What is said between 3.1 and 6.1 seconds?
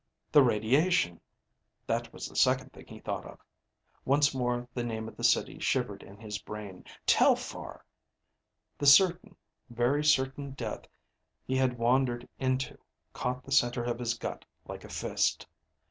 of. Once more the name of the city shivered